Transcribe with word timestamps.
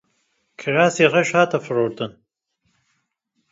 Kirasê 0.59 1.05
reş 1.13 1.29
hat 1.37 1.51
firotin. 1.65 2.11